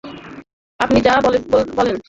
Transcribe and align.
আপনি 0.79 0.99
যা 1.01 1.13
বলেন! 1.25 1.95